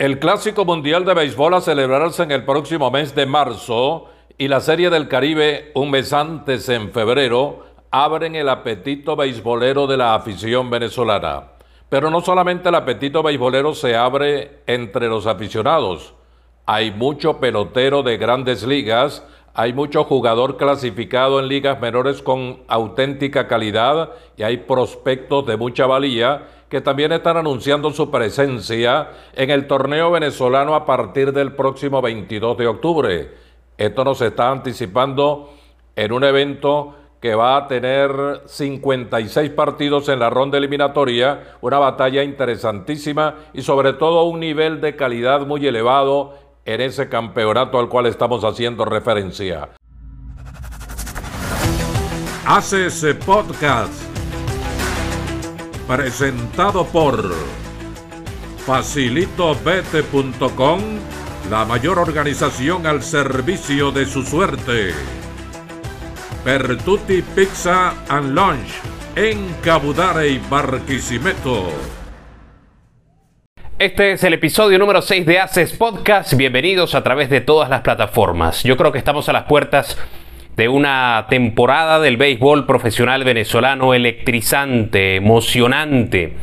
[0.00, 4.06] El Clásico Mundial de Béisbol a celebrarse en el próximo mes de marzo
[4.38, 9.98] y la Serie del Caribe un mes antes en febrero abren el apetito beisbolero de
[9.98, 11.48] la afición venezolana.
[11.90, 16.14] Pero no solamente el apetito beisbolero se abre entre los aficionados.
[16.64, 19.22] Hay mucho pelotero de grandes ligas,
[19.52, 25.84] hay mucho jugador clasificado en ligas menores con auténtica calidad y hay prospectos de mucha
[25.84, 32.00] valía que también están anunciando su presencia en el torneo venezolano a partir del próximo
[32.00, 33.34] 22 de octubre.
[33.76, 35.52] Esto nos está anticipando
[35.96, 42.22] en un evento que va a tener 56 partidos en la ronda eliminatoria, una batalla
[42.22, 48.06] interesantísima y sobre todo un nivel de calidad muy elevado en ese campeonato al cual
[48.06, 49.70] estamos haciendo referencia.
[52.46, 54.09] Hace podcast
[55.90, 57.34] presentado por
[58.64, 60.80] facilitobete.com,
[61.50, 64.92] la mayor organización al servicio de su suerte.
[66.44, 68.70] Pertuti Pizza and Lunch
[69.16, 71.70] en Cabudare y Barquisimeto.
[73.80, 76.34] Este es el episodio número 6 de Haces Podcast.
[76.34, 78.62] Bienvenidos a través de todas las plataformas.
[78.62, 79.98] Yo creo que estamos a las puertas
[80.56, 86.34] de una temporada del béisbol profesional venezolano electrizante, emocionante.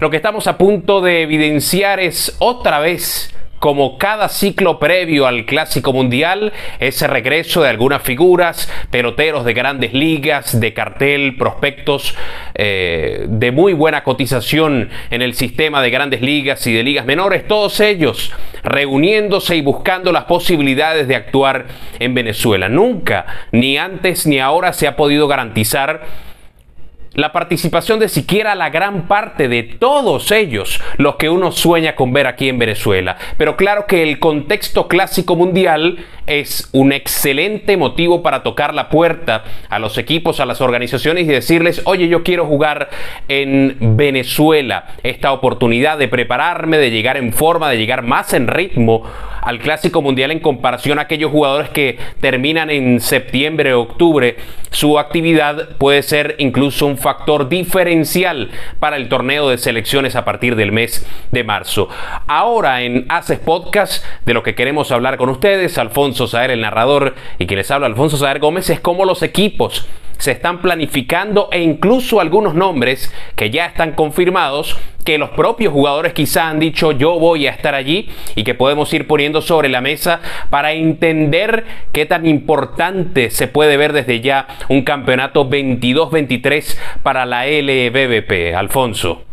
[0.00, 3.31] Lo que estamos a punto de evidenciar es otra vez
[3.62, 9.92] como cada ciclo previo al Clásico Mundial, ese regreso de algunas figuras, peloteros de grandes
[9.92, 12.16] ligas, de cartel, prospectos
[12.56, 17.46] eh, de muy buena cotización en el sistema de grandes ligas y de ligas menores,
[17.46, 18.32] todos ellos
[18.64, 21.66] reuniéndose y buscando las posibilidades de actuar
[22.00, 22.68] en Venezuela.
[22.68, 26.02] Nunca, ni antes ni ahora se ha podido garantizar
[27.14, 32.12] la participación de siquiera la gran parte de todos ellos, los que uno sueña con
[32.12, 33.16] ver aquí en Venezuela.
[33.36, 39.44] Pero claro que el contexto clásico mundial es un excelente motivo para tocar la puerta
[39.68, 42.90] a los equipos, a las organizaciones y decirles, oye, yo quiero jugar
[43.28, 44.94] en Venezuela.
[45.02, 49.02] Esta oportunidad de prepararme, de llegar en forma, de llegar más en ritmo
[49.42, 54.36] al Clásico Mundial en comparación a aquellos jugadores que terminan en septiembre o octubre,
[54.70, 60.54] su actividad puede ser incluso un factor diferencial para el torneo de selecciones a partir
[60.54, 61.88] del mes de marzo.
[62.28, 67.14] Ahora en Haces Podcast, de lo que queremos hablar con ustedes, Alfonso Saer, el narrador,
[67.38, 69.86] y que les habla Alfonso Saer Gómez, es cómo los equipos
[70.22, 76.12] se están planificando e incluso algunos nombres que ya están confirmados que los propios jugadores
[76.12, 79.80] quizá han dicho yo voy a estar allí y que podemos ir poniendo sobre la
[79.80, 87.26] mesa para entender qué tan importante se puede ver desde ya un campeonato 22-23 para
[87.26, 88.54] la LBBP.
[88.54, 89.31] Alfonso.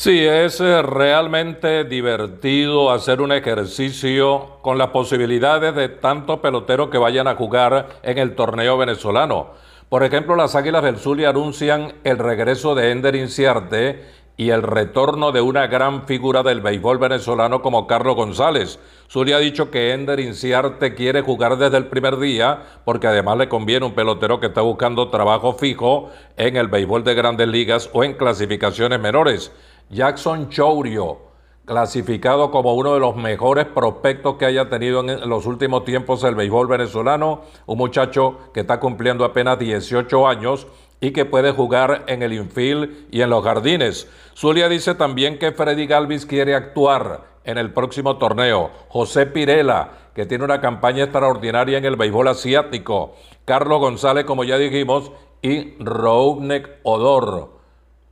[0.00, 6.96] Sí, es eh, realmente divertido hacer un ejercicio con las posibilidades de tantos peloteros que
[6.96, 9.48] vayan a jugar en el torneo venezolano.
[9.90, 14.02] Por ejemplo, las Águilas del Zulia anuncian el regreso de Ender Inciarte
[14.38, 18.78] y el retorno de una gran figura del béisbol venezolano como Carlos González.
[19.06, 23.50] Zulia ha dicho que Ender Inciarte quiere jugar desde el primer día porque además le
[23.50, 26.08] conviene un pelotero que está buscando trabajo fijo
[26.38, 29.52] en el béisbol de grandes ligas o en clasificaciones menores.
[29.90, 31.18] Jackson Chourio
[31.64, 36.36] clasificado como uno de los mejores prospectos que haya tenido en los últimos tiempos el
[36.36, 40.68] béisbol venezolano, un muchacho que está cumpliendo apenas 18 años
[41.00, 44.08] y que puede jugar en el infield y en los jardines.
[44.36, 48.70] Zulia dice también que Freddy Galvis quiere actuar en el próximo torneo.
[48.88, 53.14] José Pirela, que tiene una campaña extraordinaria en el béisbol asiático.
[53.44, 55.10] Carlos González, como ya dijimos,
[55.42, 57.59] y Rounek Odor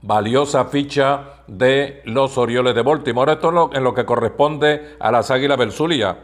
[0.03, 3.32] valiosa ficha de los Orioles de Baltimore.
[3.32, 6.19] Esto es en lo que corresponde a las Águilas del Zulia.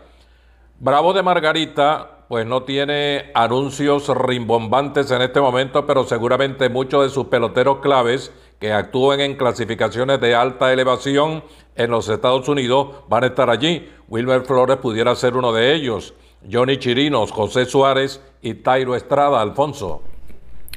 [0.78, 7.10] Bravo de Margarita, pues no tiene anuncios rimbombantes en este momento, pero seguramente muchos de
[7.10, 11.44] sus peloteros claves que actúen en clasificaciones de alta elevación
[11.76, 13.90] en los Estados Unidos van a estar allí.
[14.08, 16.14] Wilmer Flores pudiera ser uno de ellos.
[16.50, 20.02] Johnny Chirinos, José Suárez y Tairo Estrada, Alfonso.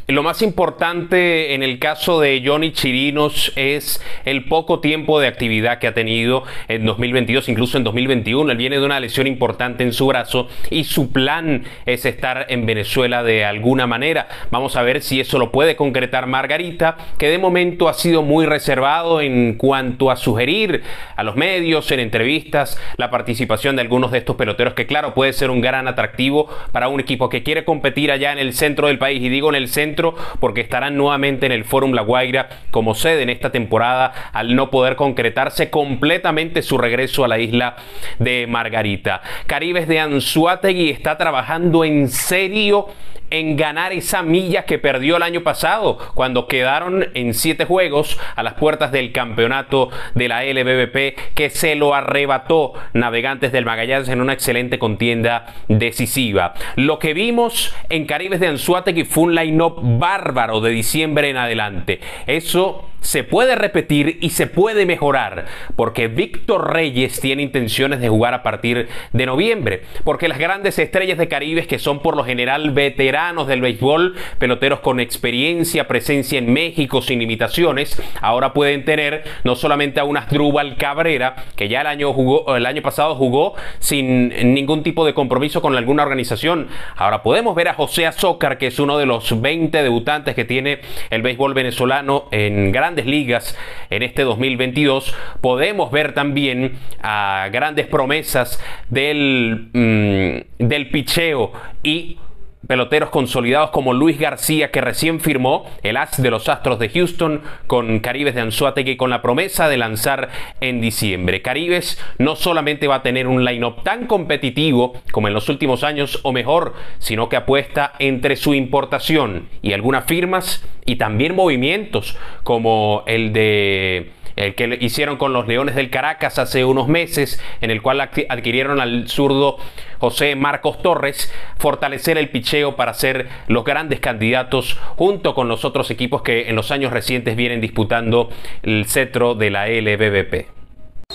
[0.09, 5.79] Lo más importante en el caso de Johnny Chirinos es el poco tiempo de actividad
[5.79, 8.49] que ha tenido en 2022, incluso en 2021.
[8.49, 12.65] Él viene de una lesión importante en su brazo y su plan es estar en
[12.65, 14.29] Venezuela de alguna manera.
[14.49, 18.45] Vamos a ver si eso lo puede concretar Margarita, que de momento ha sido muy
[18.45, 20.83] reservado en cuanto a sugerir
[21.17, 25.33] a los medios, en entrevistas, la participación de algunos de estos peloteros, que claro, puede
[25.33, 28.99] ser un gran atractivo para un equipo que quiere competir allá en el centro del
[28.99, 29.21] país.
[29.21, 29.96] Y digo en el centro
[30.39, 34.69] porque estarán nuevamente en el Fórum La Guaira como sede en esta temporada al no
[34.69, 37.75] poder concretarse completamente su regreso a la isla
[38.19, 39.21] de Margarita.
[39.47, 42.87] Caribes de Anzuategui está trabajando en serio
[43.29, 48.43] en ganar esa milla que perdió el año pasado cuando quedaron en siete juegos a
[48.43, 54.21] las puertas del campeonato de la LBBP que se lo arrebató Navegantes del Magallanes en
[54.21, 56.53] una excelente contienda decisiva.
[56.75, 61.99] Lo que vimos en Caribes de Anzuategui fue un line-up bárbaro de diciembre en adelante.
[62.25, 65.45] Eso se puede repetir y se puede mejorar,
[65.75, 71.17] porque Víctor Reyes tiene intenciones de jugar a partir de noviembre, porque las grandes estrellas
[71.17, 76.51] de Caribes, que son por lo general veteranos del béisbol, peloteros con experiencia, presencia en
[76.51, 81.87] México sin limitaciones, ahora pueden tener no solamente a un Asdrúbal Cabrera, que ya el
[81.87, 82.13] año,
[82.55, 87.69] el año pasado jugó sin ningún tipo de compromiso con alguna organización, ahora podemos ver
[87.69, 90.79] a José Azócar, que es uno de los 20 debutantes que tiene
[91.09, 93.57] el béisbol venezolano en grandes ligas
[93.89, 101.51] en este 2022, podemos ver también a grandes promesas del, mm, del picheo
[101.83, 102.17] y
[102.67, 107.41] peloteros consolidados como Luis García, que recién firmó el as de los Astros de Houston
[107.65, 110.29] con Caribes de Anzuategui con la promesa de lanzar
[110.61, 111.41] en diciembre.
[111.41, 116.19] Caribes no solamente va a tener un line-up tan competitivo como en los últimos años
[116.23, 123.03] o mejor, sino que apuesta entre su importación y algunas firmas y también movimientos como
[123.07, 127.81] el de el que hicieron con los Leones del Caracas hace unos meses, en el
[127.81, 129.57] cual adquirieron al zurdo
[129.97, 135.91] José Marcos Torres, fortalecer el picheo para ser los grandes candidatos junto con los otros
[135.91, 138.29] equipos que en los años recientes vienen disputando
[138.63, 140.56] el cetro de la LBBP.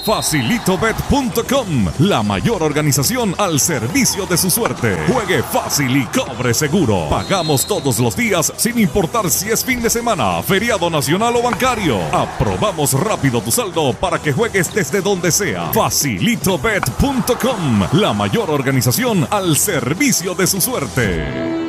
[0.04, 4.96] Facilitobet.com, la mayor organización al servicio de su suerte.
[5.06, 7.08] Juegue fácil y cobre seguro.
[7.08, 12.00] Pagamos todos los días sin importar si es fin de semana, feriado nacional o bancario.
[12.12, 15.70] Aprobamos rápido tu saldo para que juegues desde donde sea.
[15.72, 21.61] Facilitobet.com, la mayor organización al servicio de su suerte.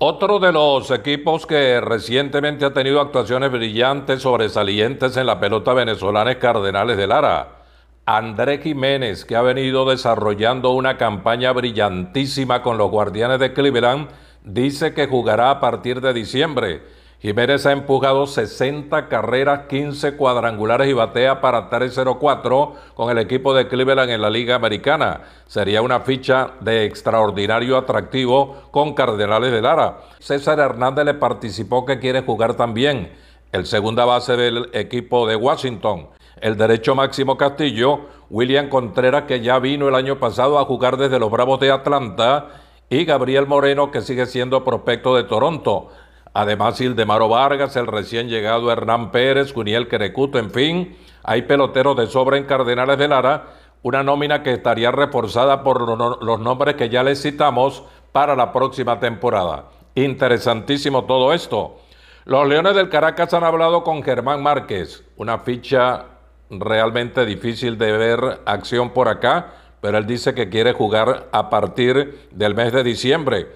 [0.00, 6.30] Otro de los equipos que recientemente ha tenido actuaciones brillantes, sobresalientes en la pelota venezolana
[6.30, 7.64] es Cardenales de Lara.
[8.06, 14.08] André Jiménez, que ha venido desarrollando una campaña brillantísima con los Guardianes de Cleveland,
[14.44, 16.80] dice que jugará a partir de diciembre
[17.20, 23.66] Jiménez ha empujado 60 carreras, 15 cuadrangulares y batea para 3-0-4 con el equipo de
[23.66, 25.22] Cleveland en la Liga Americana.
[25.48, 29.98] Sería una ficha de extraordinario atractivo con Cardenales de Lara.
[30.20, 33.10] César Hernández le participó que quiere jugar también.
[33.50, 36.06] El segunda base del equipo de Washington.
[36.40, 41.18] El derecho Máximo Castillo, William Contreras, que ya vino el año pasado a jugar desde
[41.18, 42.46] los Bravos de Atlanta,
[42.88, 45.88] y Gabriel Moreno, que sigue siendo prospecto de Toronto.
[46.34, 52.06] Además, Ildemaro Vargas, el recién llegado Hernán Pérez, Juniel Querecuto, en fin, hay peloteros de
[52.06, 53.46] sobra en Cardenales de Lara,
[53.82, 58.98] una nómina que estaría reforzada por los nombres que ya les citamos para la próxima
[58.98, 59.66] temporada.
[59.94, 61.78] Interesantísimo todo esto.
[62.24, 66.04] Los Leones del Caracas han hablado con Germán Márquez, una ficha
[66.50, 72.28] realmente difícil de ver acción por acá, pero él dice que quiere jugar a partir
[72.30, 73.46] del mes de diciembre.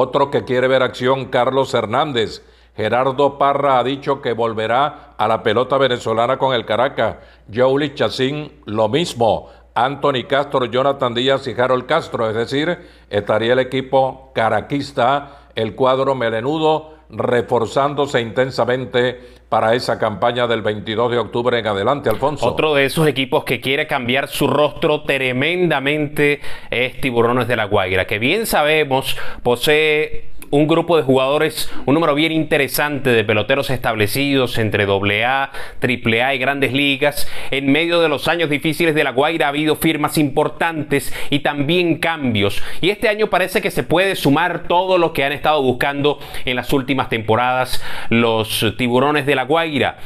[0.00, 2.44] Otro que quiere ver acción, Carlos Hernández.
[2.76, 7.16] Gerardo Parra ha dicho que volverá a la pelota venezolana con el Caracas.
[7.52, 9.50] Jouli Chacín, lo mismo.
[9.74, 12.28] Anthony Castro, Jonathan Díaz y Harold Castro.
[12.28, 12.78] Es decir,
[13.10, 21.18] estaría el equipo caraquista, el cuadro melenudo, reforzándose intensamente para esa campaña del 22 de
[21.18, 22.46] octubre en adelante, Alfonso.
[22.46, 28.06] Otro de esos equipos que quiere cambiar su rostro tremendamente es Tiburones de la Guaira,
[28.06, 34.58] que bien sabemos posee un grupo de jugadores, un número bien interesante de peloteros establecidos
[34.58, 35.50] entre AA,
[35.82, 37.28] AAA y grandes ligas.
[37.50, 41.98] En medio de los años difíciles de La Guaira ha habido firmas importantes y también
[41.98, 42.62] cambios.
[42.80, 46.56] Y este año parece que se puede sumar todo lo que han estado buscando en
[46.56, 49.98] las últimas temporadas los tiburones de La Guaira.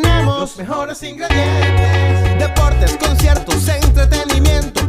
[0.00, 2.38] Tenemos los mejores ingredientes.
[2.38, 4.81] Deportes, conciertos, entretenimiento,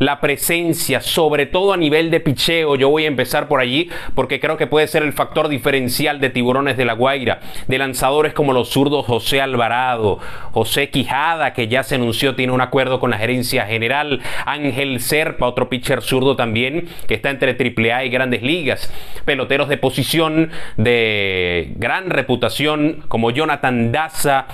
[0.00, 2.74] la presencia, sobre todo a nivel de picheo.
[2.74, 6.30] Yo voy a empezar por allí porque creo que puede ser el factor diferencial de
[6.30, 10.18] Tiburones de la Guaira, de lanzadores como los zurdos José Alvarado,
[10.52, 15.46] José Quijada, que ya se anunció tiene un acuerdo con la gerencia general, Ángel Serpa,
[15.46, 18.90] otro pitcher zurdo también, que está entre AAA y grandes ligas,
[19.26, 24.46] peloteros de posición de gran reputación como Jonathan Daza,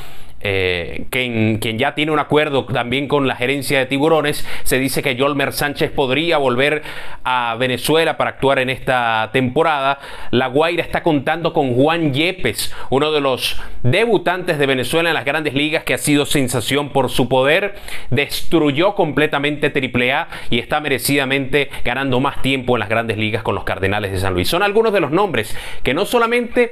[0.48, 5.16] eh, quien, ya tiene un acuerdo también con la gerencia de tiburones, se dice que
[5.16, 6.82] Yolmer Sánchez podría volver
[7.24, 9.98] a Venezuela para actuar en esta temporada.
[10.30, 15.24] La Guaira está contando con Juan Yepes, uno de los debutantes de Venezuela en las
[15.24, 17.74] grandes ligas que ha sido sensación por su poder,
[18.10, 23.64] destruyó completamente AAA y está merecidamente ganando más tiempo en las grandes ligas con los
[23.64, 24.48] Cardenales de San Luis.
[24.48, 26.70] Son algunos de los nombres que no solamente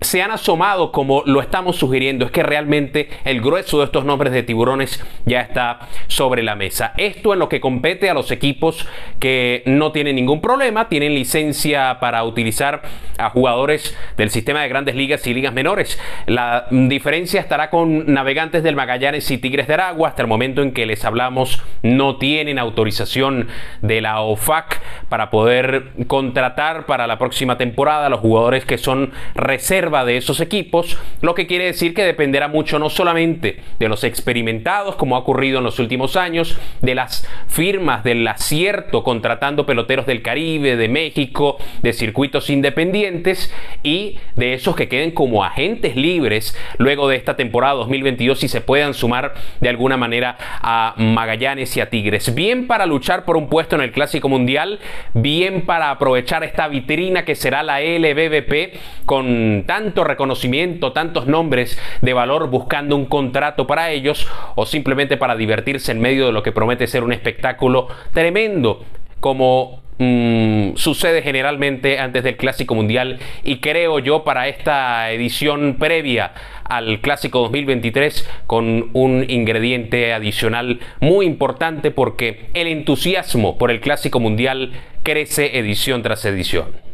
[0.00, 4.32] se han asomado como lo estamos sugiriendo, es que realmente el grueso de estos nombres
[4.32, 6.92] de tiburones ya está sobre la mesa.
[6.98, 8.86] Esto en lo que compete a los equipos
[9.20, 12.82] que no tienen ningún problema, tienen licencia para utilizar
[13.16, 15.98] a jugadores del sistema de grandes ligas y ligas menores.
[16.26, 20.10] La diferencia estará con navegantes del Magallanes y Tigres de Aragua.
[20.10, 23.48] Hasta el momento en que les hablamos no tienen autorización
[23.80, 29.12] de la OFAC para poder contratar para la próxima temporada a los jugadores que son
[29.34, 34.04] reservas de esos equipos, lo que quiere decir que dependerá mucho no solamente de los
[34.04, 40.06] experimentados, como ha ocurrido en los últimos años, de las firmas del acierto contratando peloteros
[40.06, 46.56] del Caribe, de México, de circuitos independientes y de esos que queden como agentes libres
[46.78, 51.80] luego de esta temporada 2022 y se puedan sumar de alguna manera a Magallanes y
[51.80, 52.34] a Tigres.
[52.34, 54.80] Bien para luchar por un puesto en el Clásico Mundial,
[55.14, 62.14] bien para aprovechar esta vitrina que será la LBBP con tanto reconocimiento, tantos nombres de
[62.14, 66.50] valor buscando un contrato para ellos o simplemente para divertirse en medio de lo que
[66.50, 68.86] promete ser un espectáculo tremendo
[69.20, 76.32] como mm, sucede generalmente antes del Clásico Mundial y creo yo para esta edición previa
[76.64, 84.20] al Clásico 2023 con un ingrediente adicional muy importante porque el entusiasmo por el Clásico
[84.20, 86.85] Mundial crece edición tras edición.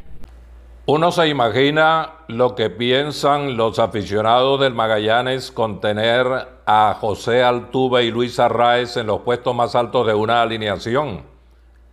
[0.85, 6.27] Uno se imagina lo que piensan los aficionados del Magallanes con tener
[6.67, 11.23] a José Altuve y Luis Arraez en los puestos más altos de una alineación.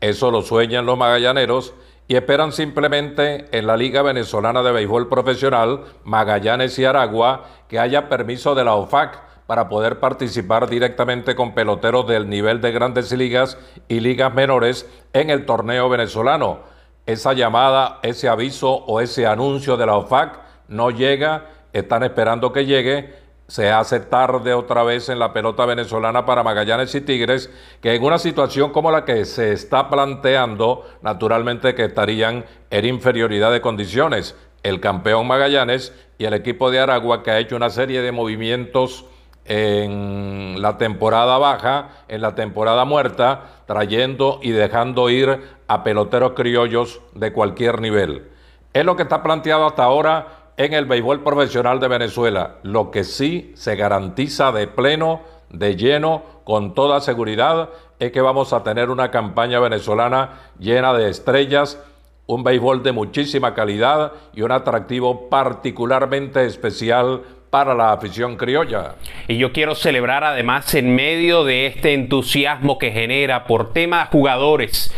[0.01, 1.75] Eso lo sueñan los magallaneros
[2.07, 8.09] y esperan simplemente en la Liga Venezolana de Béisbol Profesional, Magallanes y Aragua, que haya
[8.09, 13.59] permiso de la OFAC para poder participar directamente con peloteros del nivel de grandes ligas
[13.87, 16.78] y ligas menores en el torneo venezolano
[17.11, 22.65] esa llamada, ese aviso o ese anuncio de la OFAC no llega, están esperando que
[22.65, 23.13] llegue,
[23.47, 27.49] se hace tarde otra vez en la pelota venezolana para Magallanes y Tigres,
[27.81, 33.51] que en una situación como la que se está planteando, naturalmente que estarían en inferioridad
[33.51, 34.35] de condiciones.
[34.61, 39.05] El campeón Magallanes y el equipo de Aragua que ha hecho una serie de movimientos
[39.45, 47.01] en la temporada baja, en la temporada muerta, trayendo y dejando ir a peloteros criollos
[47.13, 48.29] de cualquier nivel.
[48.73, 52.55] Es lo que está planteado hasta ahora en el béisbol profesional de Venezuela.
[52.63, 58.53] Lo que sí se garantiza de pleno, de lleno, con toda seguridad, es que vamos
[58.53, 61.81] a tener una campaña venezolana llena de estrellas,
[62.25, 68.95] un béisbol de muchísima calidad y un atractivo particularmente especial para la afición criolla.
[69.29, 74.91] Y yo quiero celebrar además en medio de este entusiasmo que genera por temas jugadores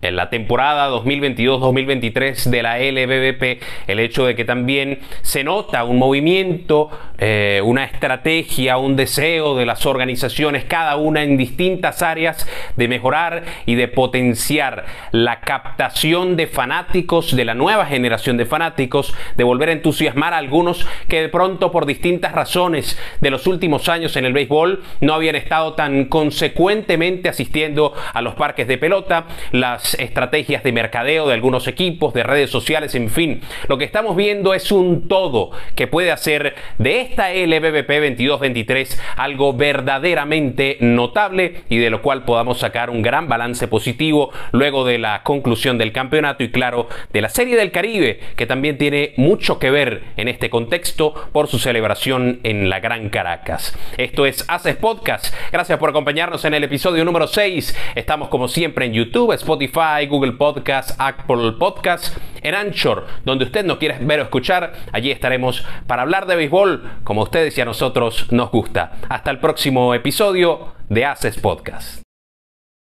[0.00, 5.98] en la temporada 2022-2023 de la LBBP el hecho de que también se nota un
[5.98, 12.88] movimiento, eh, una estrategia, un deseo de las organizaciones, cada una en distintas áreas, de
[12.88, 19.44] mejorar y de potenciar la captación de fanáticos, de la nueva generación de fanáticos, de
[19.44, 24.16] volver a entusiasmar a algunos que de pronto por distintas razones de los últimos años
[24.16, 29.94] en el béisbol no habían estado tan consecuentemente asistiendo a los parques de pelota, las
[29.94, 33.40] estrategias de mercadeo de algunos equipos, de redes sociales, en fin.
[33.68, 39.52] Lo que estamos viendo es un todo que puede hacer de esta LBBP 22-23 algo
[39.52, 45.22] verdaderamente notable y de lo cual podamos sacar un gran balance positivo luego de la
[45.22, 49.70] conclusión del campeonato y claro, de la Serie del Caribe, que también tiene mucho que
[49.70, 53.76] ver en este contexto por su celebración en la Gran Caracas.
[53.98, 55.34] Esto es Haces Podcast.
[55.52, 57.76] Gracias por acompañarnos en el episodio número 6.
[57.94, 63.78] Estamos como siempre en YouTube, Spotify, Google Podcast, Apple Podcast, en Anchor, donde usted nos
[63.78, 67.64] quiera ver o escuchar, allí estaremos para hablar de béisbol como a ustedes y a
[67.64, 68.92] nosotros nos gusta.
[69.08, 72.03] Hasta el próximo episodio de Haces Podcast.